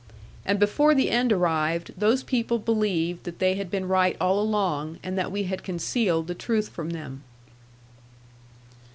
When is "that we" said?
5.15-5.43